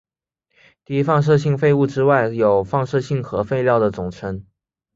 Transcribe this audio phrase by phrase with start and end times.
[0.83, 4.43] 低放射性废物之外所有放射性核废料的总称。